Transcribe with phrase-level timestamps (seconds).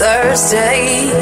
[0.00, 1.12] Thursday,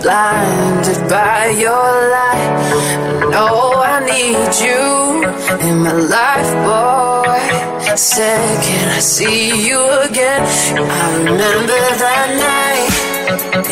[0.00, 3.28] blinded by your light.
[3.28, 3.46] No,
[3.84, 5.28] I need you
[5.68, 7.96] in my life, boy.
[7.96, 10.40] Said, can I see you again?
[10.40, 12.92] I remember that night.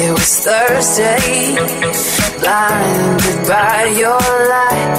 [0.05, 1.57] It was Thursday,
[2.39, 4.97] blinded by your light.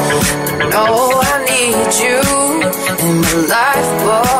[0.74, 2.22] No, I need you
[3.06, 4.37] in my life, boy.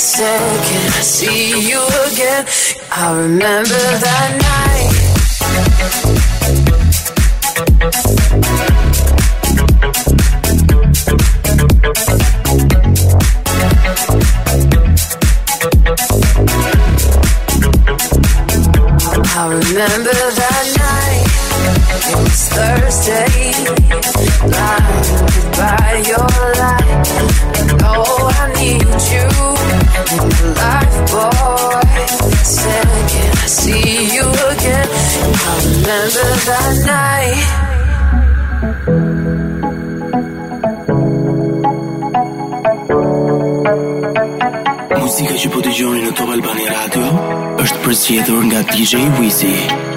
[0.00, 2.46] Said, can I see you again?
[2.90, 5.10] I remember that night.
[19.36, 21.28] I remember that night.
[22.08, 23.28] It was Thursday.
[24.48, 24.89] Blinded
[47.90, 49.89] përzgjedhur nga DJ Wizzy.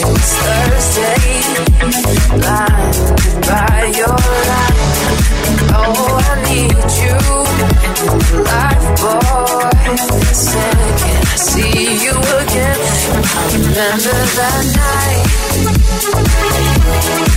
[0.00, 1.44] It was Thursday,
[2.40, 4.80] blinded by your light.
[5.76, 7.18] Oh, I need you
[8.40, 9.68] life, boy.
[11.00, 12.80] Can I see you again?
[13.20, 14.64] I remember that
[16.64, 16.69] night.
[16.90, 17.30] Remember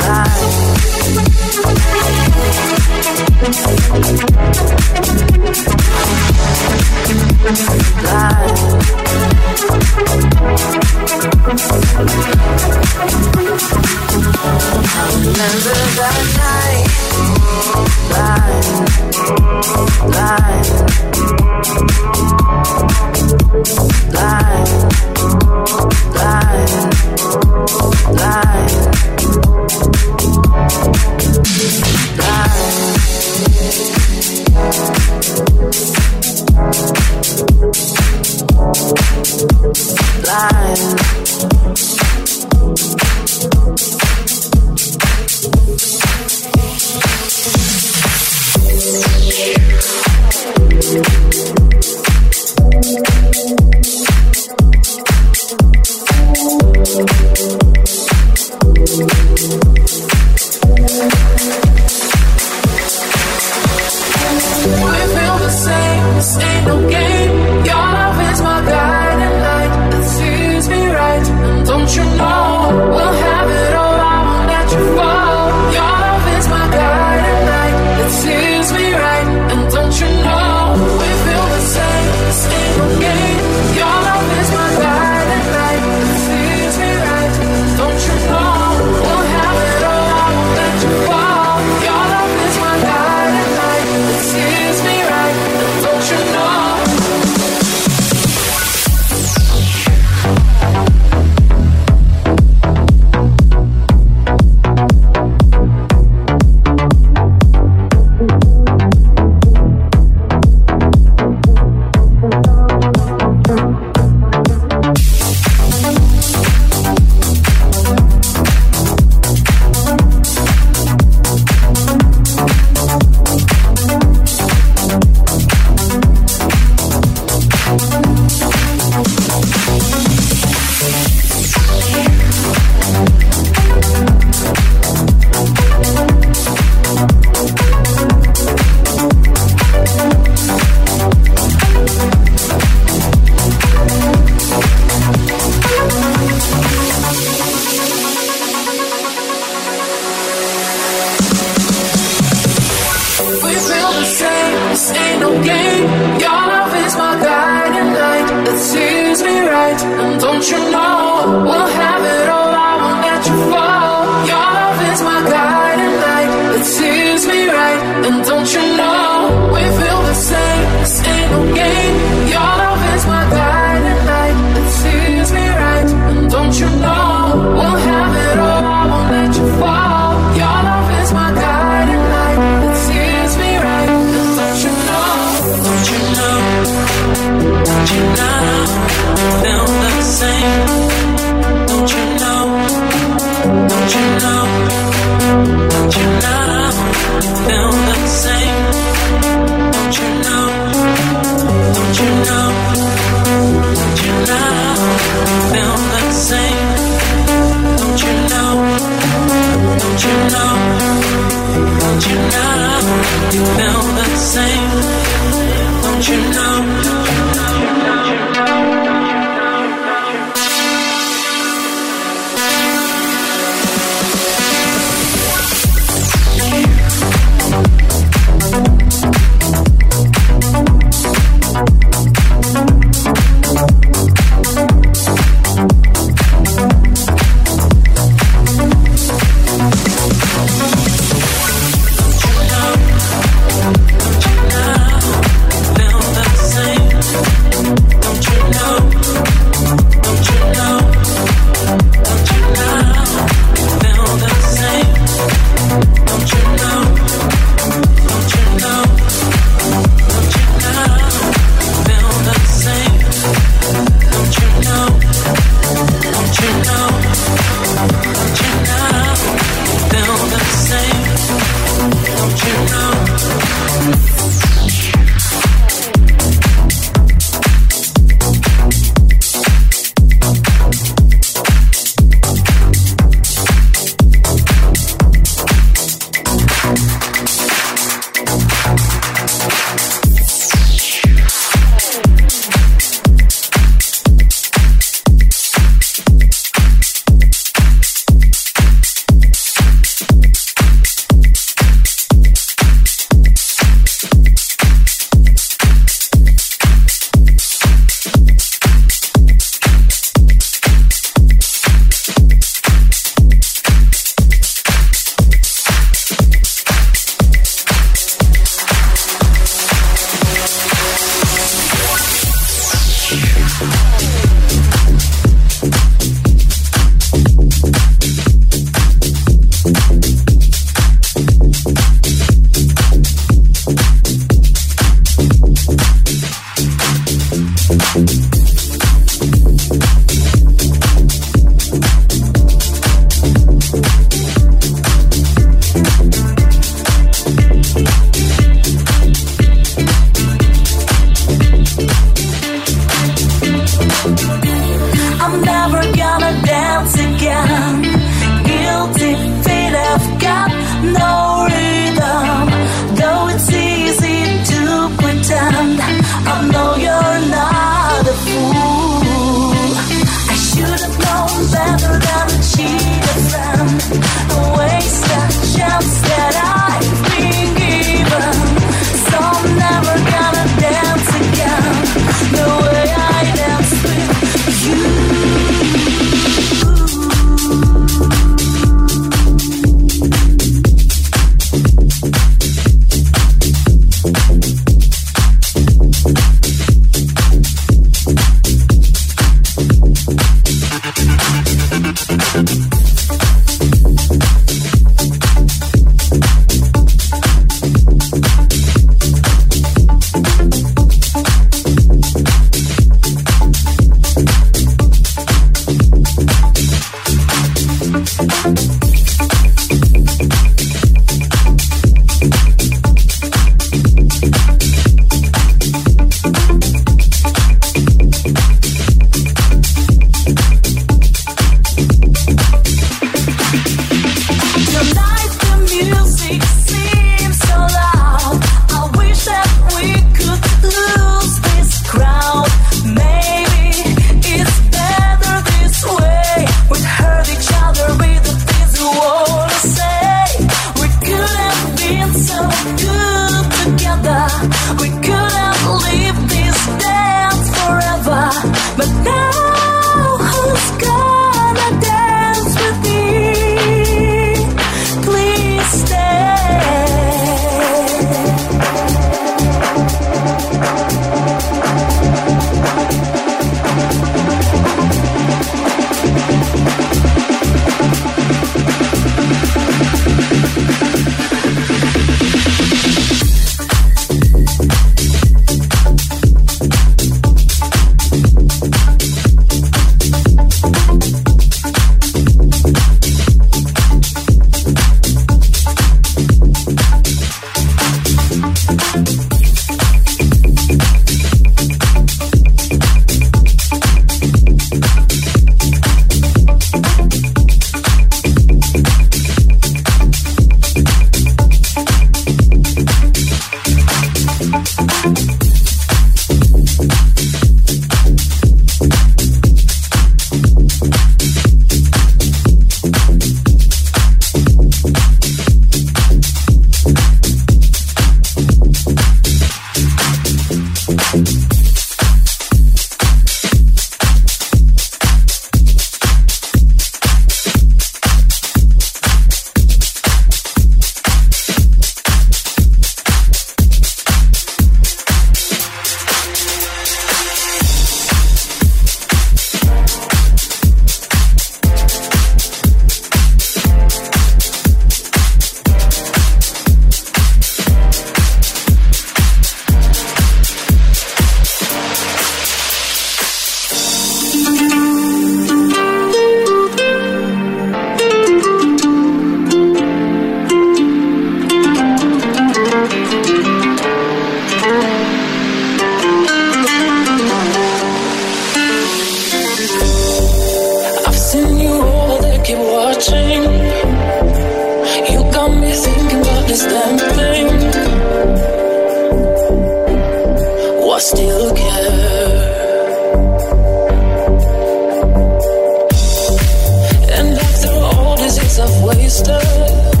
[598.95, 600.00] wasted.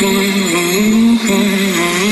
[0.00, 2.03] Mm-hmm.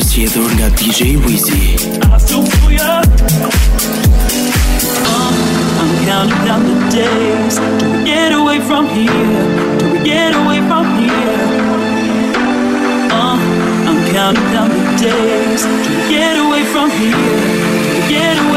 [0.00, 1.76] DJ Wheezy.
[2.18, 3.02] Still feel ya.
[5.06, 5.32] Uh,
[5.80, 9.12] I'm counting down the days we get away from here.
[9.92, 11.38] We get away from here.
[13.10, 13.38] Uh,
[13.88, 17.18] I'm counting down the days we get away from here.
[17.92, 18.47] We get away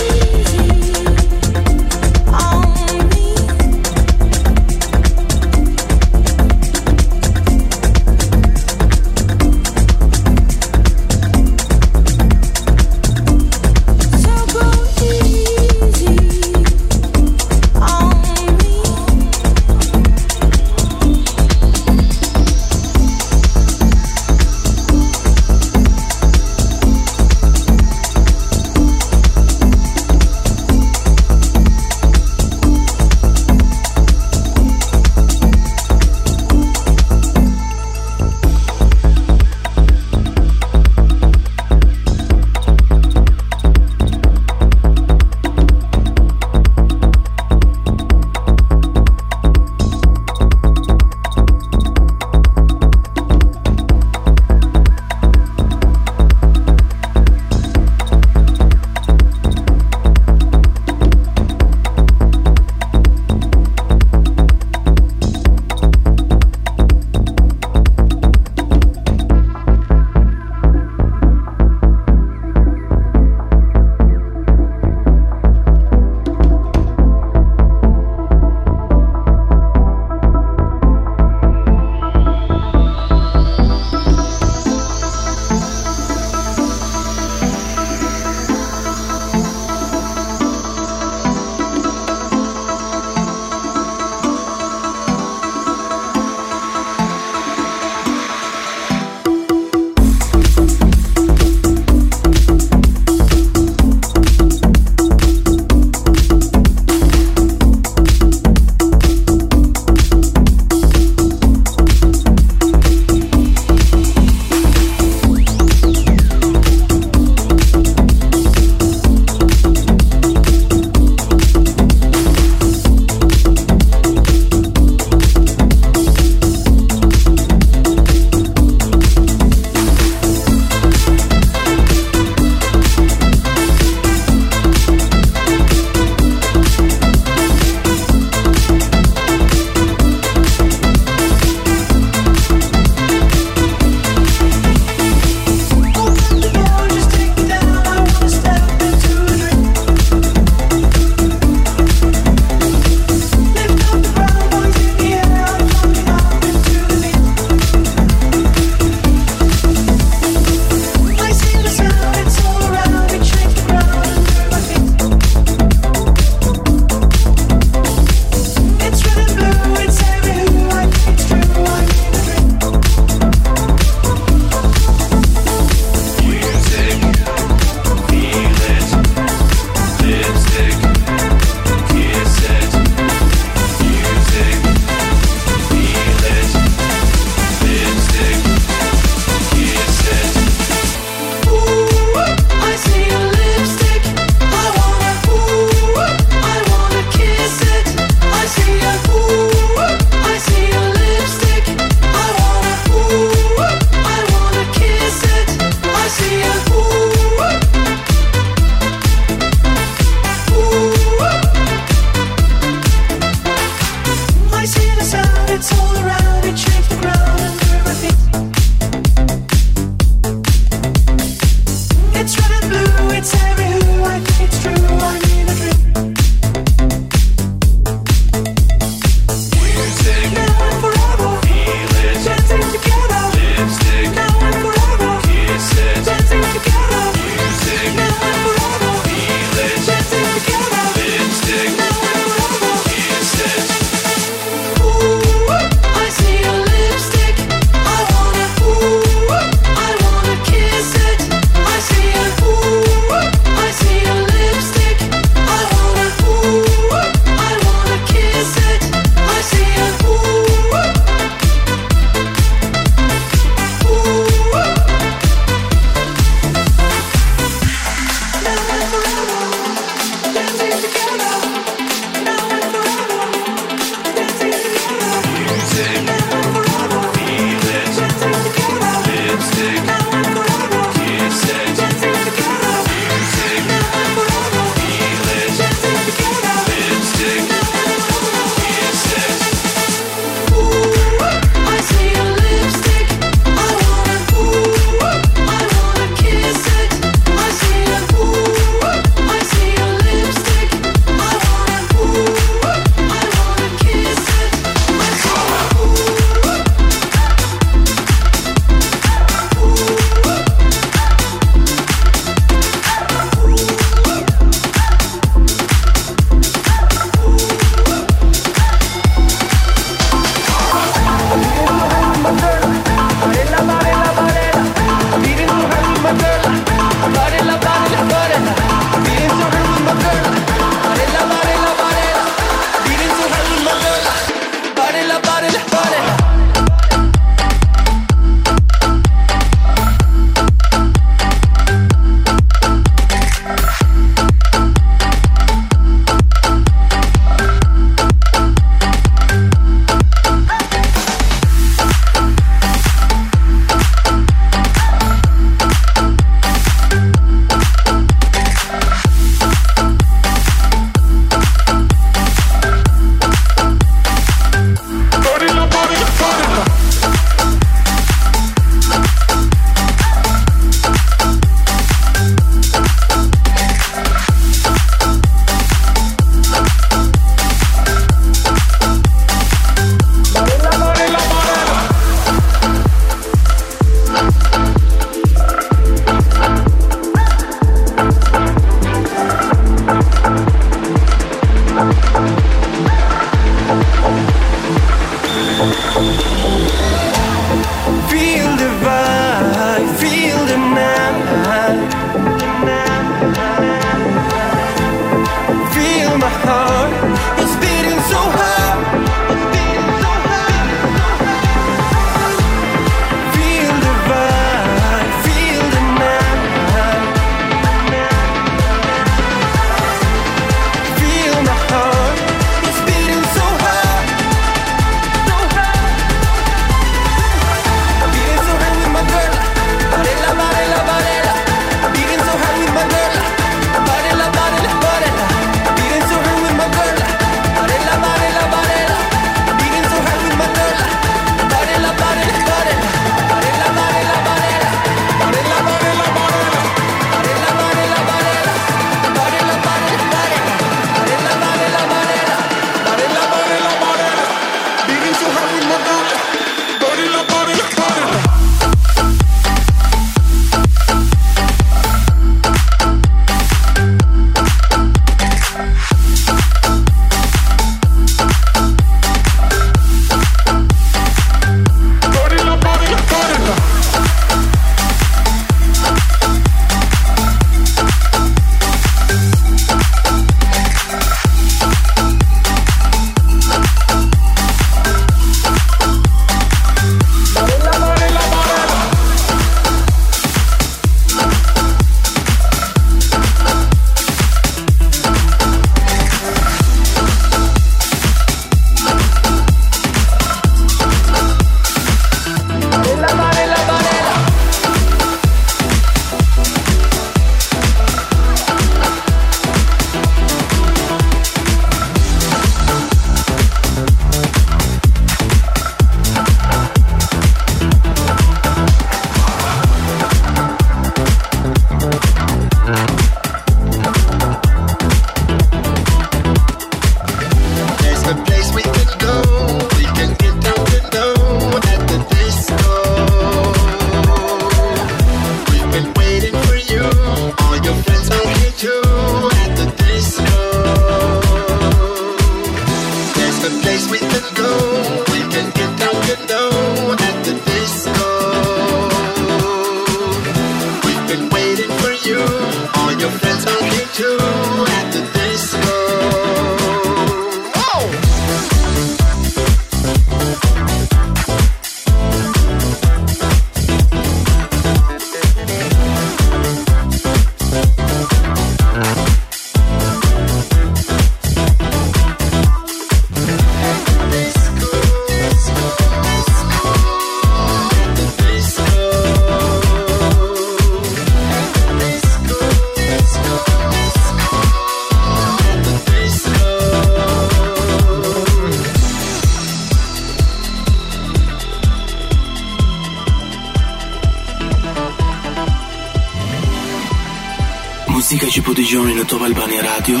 [598.58, 600.00] dëgjoni në Top Albania Radio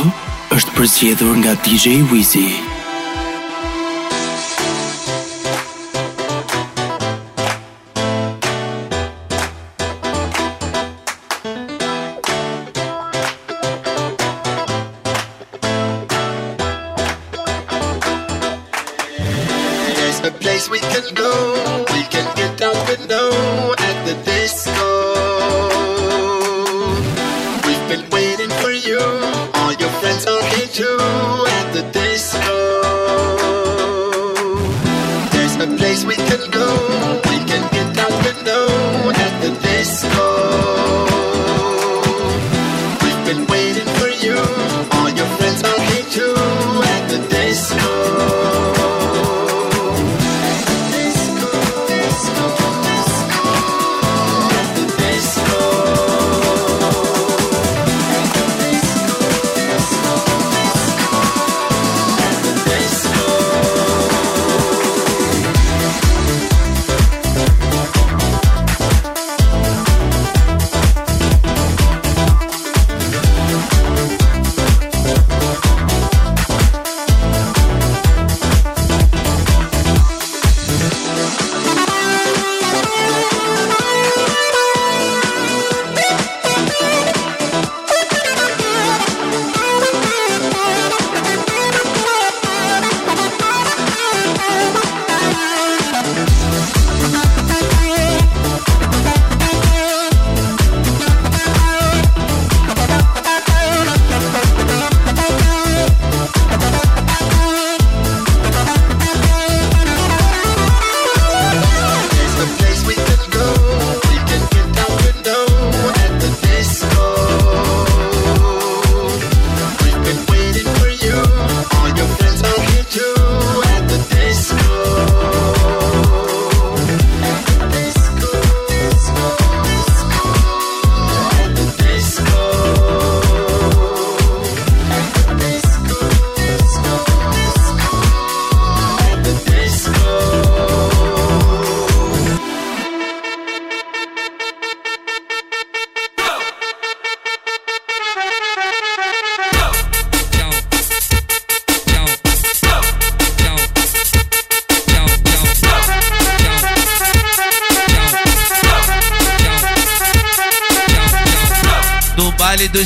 [0.50, 2.87] është përzgjedhur nga DJ Wizy.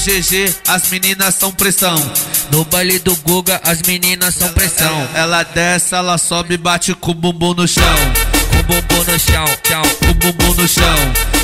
[0.03, 1.94] GG, as meninas são pressão.
[2.50, 5.09] No baile do Guga, as meninas são pressão.
[5.14, 7.84] Ela desce, ela sobe, bate com o bumbum no chão.
[8.50, 10.96] Com o bumbum no chão, tchau, com o bumbum no chão.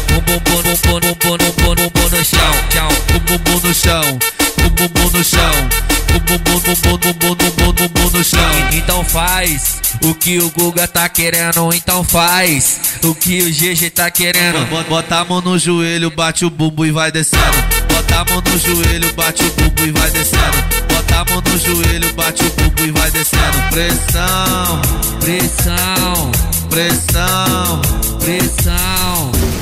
[0.09, 4.18] Com o bumbum, bumbum, bumbum, bumbum, bumbum no chão, tchau, com o bumbum no chão.
[4.56, 5.68] Com o bumbum no chão.
[6.09, 8.68] Com o bumbum, bumbum, bumbum, bumbum, bumbum no chão.
[8.72, 14.11] Então faz o que o Guga tá querendo, então faz o que o GG tá
[14.11, 14.66] querendo.
[14.88, 17.78] Bota a mão no joelho, bate o bumbum e vai descendo.
[18.09, 20.56] Bota a mão no joelho, bate o bumbum e vai descendo.
[20.88, 23.59] Bota a mão no joelho, bate o bumbum e vai descendo.
[23.70, 24.80] Pressão,
[25.20, 26.32] pressão,
[26.70, 27.82] pressão,
[28.18, 29.57] pressão.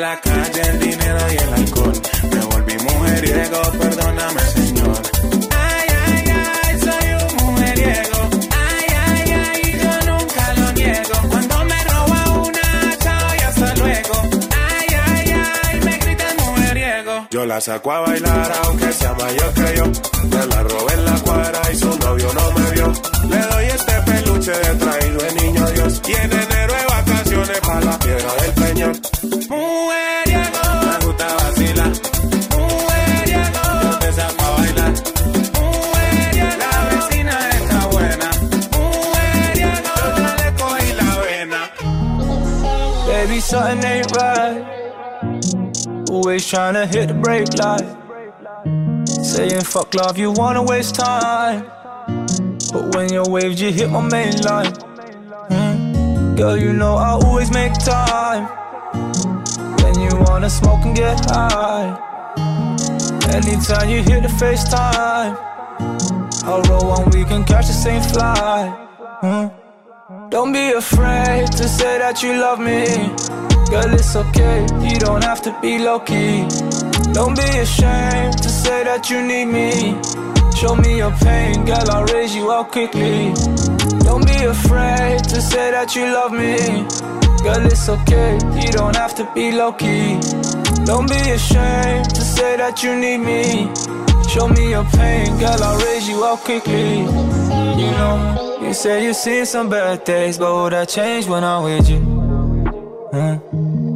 [0.00, 1.92] La calle, el dinero y el alcohol.
[2.32, 5.02] Me volví mujeriego, perdóname, señor.
[5.50, 6.24] Ay, ay,
[6.64, 8.18] ay, soy un mujeriego.
[8.64, 11.14] Ay, ay, ay, yo nunca lo niego.
[11.28, 14.14] Cuando me roba una, chao y hasta luego.
[14.70, 15.34] Ay, ay,
[15.64, 17.26] ay, me gritan mujeriego.
[17.30, 19.84] Yo la saco a bailar, aunque sea mayor que yo.
[20.30, 22.92] Me la robé en la cuadra y su novio no me vio.
[23.28, 26.02] Le doy este peluche de traído de niño Dios.
[26.08, 26.74] Y en enero
[27.30, 28.92] vacaciones para la piedra del peñón.
[29.48, 30.62] Mujeriego.
[30.86, 31.92] Me gusta vacilar.
[32.58, 33.62] Mujeriego.
[33.82, 34.92] Yo te saco a bailar.
[35.54, 36.56] Mujeriego.
[36.58, 38.30] La vecina está buena.
[38.72, 39.92] Mujeriego.
[40.16, 41.70] Yo le cogí la vena.
[43.06, 44.64] Baby, something ain't right.
[46.10, 47.86] Always trying to hit the brake light.
[49.06, 51.64] Saying fuck love, you wanna waste time.
[52.72, 54.72] But when you're waved, you hit my main line.
[56.36, 58.46] Girl, you know I always make time.
[59.82, 61.96] When you wanna smoke and get high.
[63.32, 65.36] Anytime you hit the FaceTime,
[66.44, 68.72] I'll roll one, we can catch the same flight.
[69.22, 69.50] Mm.
[70.30, 72.86] Don't be afraid to say that you love me.
[73.70, 76.46] Girl, it's okay, you don't have to be low key.
[77.12, 79.94] Don't be ashamed to say that you need me.
[80.56, 83.32] Show me your pain, girl, I'll raise you up quickly.
[84.10, 86.56] Don't be afraid to say that you love me.
[87.44, 90.18] Girl, it's okay, you don't have to be low key.
[90.84, 93.70] Don't be ashamed to say that you need me.
[94.28, 97.06] Show me your pain, girl, I'll raise you up quickly.
[97.82, 101.62] You know, you say you've seen some bad days, but will that change when I'm
[101.62, 102.00] with you?
[103.12, 103.36] Huh?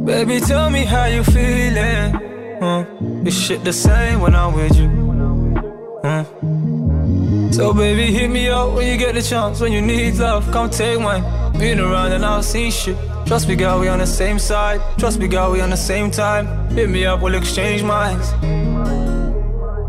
[0.05, 2.13] Baby, tell me how you feeling.
[2.61, 2.85] Huh?
[3.25, 4.87] Is shit the same when I'm with you?
[6.01, 6.23] Huh?
[7.55, 9.61] So baby, hit me up when you get the chance.
[9.61, 11.23] When you need love, come take mine.
[11.53, 12.97] Been around and I've seen shit.
[13.25, 14.81] Trust me, girl, we on the same side.
[14.99, 16.47] Trust me, girl, we on the same time.
[16.71, 18.29] Hit me up, we'll exchange minds.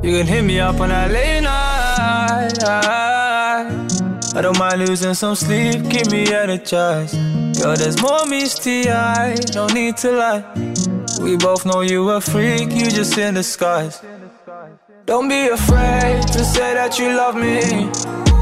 [0.05, 2.63] You can hit me up on that late night.
[4.37, 7.17] I don't mind losing some sleep, keep me energized.
[7.61, 10.45] Girl, there's more misty eye, no need to lie.
[11.21, 14.01] We both know you a freak, you just in disguise.
[15.07, 17.61] Don't be afraid to say that you love me.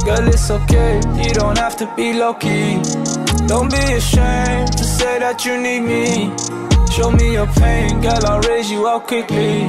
[0.07, 2.81] Girl, it's okay, you don't have to be low key.
[3.47, 6.33] Don't be ashamed to say that you need me.
[6.91, 9.69] Show me your pain, girl, I'll raise you up quickly.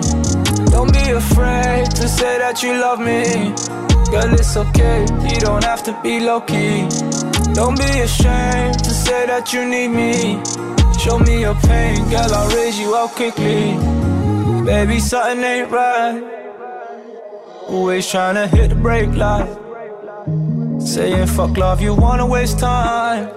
[0.72, 3.52] Don't be afraid to say that you love me.
[4.10, 6.88] Girl, it's okay, you don't have to be low key.
[7.52, 10.40] Don't be ashamed to say that you need me.
[11.04, 13.76] Show me your pain, girl, I'll raise you up quickly.
[14.64, 16.45] Baby, something ain't right.
[17.68, 19.50] Always trying to hit the brake light.
[20.80, 23.30] Saying fuck love, you wanna waste time.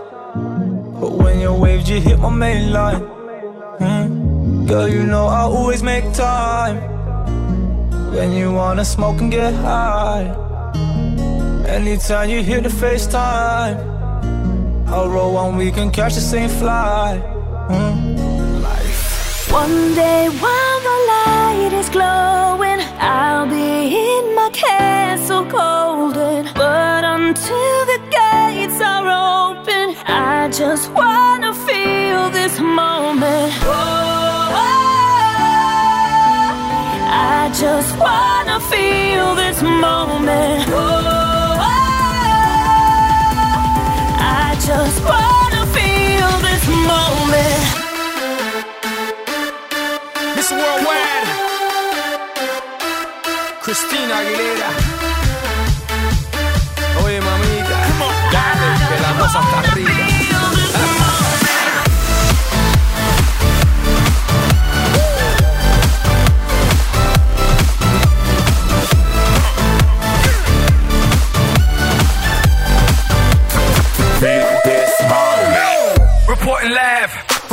[1.00, 3.00] But when you're waved, you hit my main line.
[3.80, 4.66] Hmm?
[4.66, 6.76] Girl, you know I always make time.
[8.12, 10.34] When you wanna smoke and get high.
[11.66, 13.76] Anytime you hit the FaceTime,
[14.88, 17.20] I'll roll one, we can catch the same flight.
[17.70, 18.17] Hmm?
[19.50, 26.52] One day while the light is glowing, I'll be in my castle golden.
[26.54, 33.54] But until the gates are open, I just wanna feel this moment.
[33.64, 34.52] Oh,
[37.10, 40.97] I just wanna feel this moment.
[53.68, 54.70] Christina Aguilera.
[57.04, 57.78] Oye, mamita,
[58.32, 59.67] dale, que la cosa está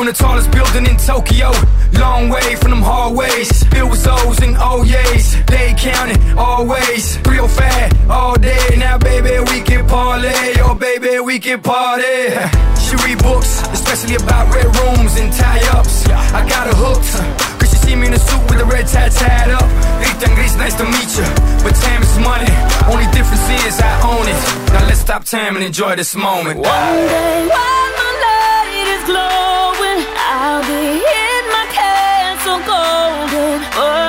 [0.05, 1.51] the tallest building in Tokyo.
[1.93, 3.63] Long way from them hallways.
[3.69, 5.45] Filled with O's and oh O's.
[5.45, 7.17] They counting always.
[7.27, 8.75] Real fat all day.
[8.77, 10.55] Now, baby, we can parlay.
[10.59, 12.33] Oh, baby, we can party.
[12.79, 16.07] She read books, especially about red rooms and tie ups.
[16.09, 17.59] I got her hooked.
[17.59, 19.67] Cause she see me in a suit with a red tie tied up.
[19.99, 21.27] Rita nice to meet you.
[21.63, 22.51] But time is money.
[22.91, 24.39] Only difference is I own it.
[24.73, 26.59] Now let's stop time and enjoy this moment.
[26.59, 29.64] One day while the light is glowing,
[30.55, 33.59] I'll be in my castle golden.
[33.75, 34.04] But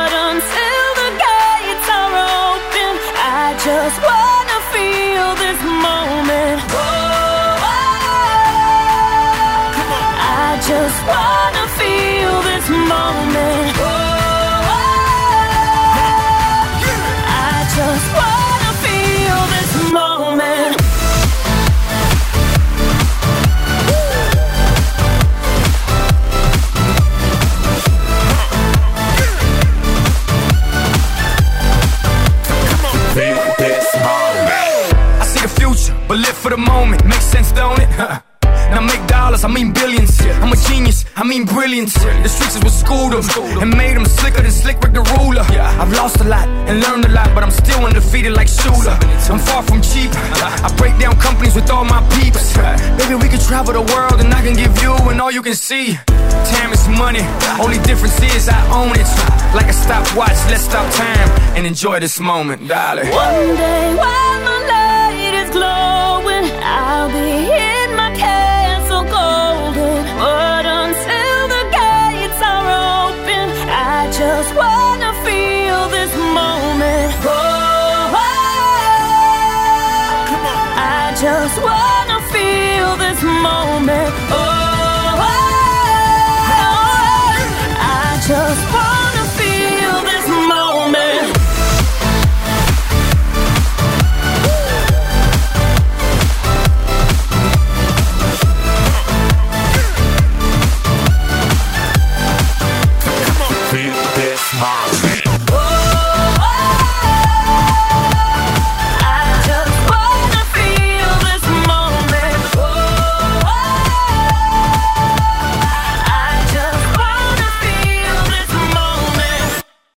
[39.46, 40.18] I mean billions.
[40.42, 41.94] I'm a genius, I mean brilliance.
[41.94, 43.22] The streets is what schooled them
[43.62, 45.46] and made them slicker than Slick Rick the ruler.
[45.78, 48.98] I've lost a lot and learned a lot, but I'm still undefeated like Shooter.
[49.30, 50.10] I'm far from cheap.
[50.66, 52.56] I break down companies with all my peeps.
[52.98, 55.54] Maybe we can travel the world and I can give you and all you can
[55.54, 55.94] see
[56.50, 57.22] time is money.
[57.62, 59.06] Only difference is I own it.
[59.54, 63.08] Like a stopwatch, let's stop time and enjoy this moment, darling.
[63.14, 64.55] One day is glowing.